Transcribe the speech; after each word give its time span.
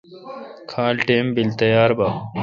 کھال 0.69 0.95
ٹئم 1.07 1.25
بل 1.35 1.49
تیار 1.59 1.89
با۔ 1.97 2.07